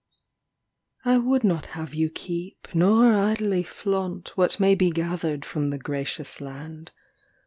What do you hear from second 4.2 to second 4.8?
What may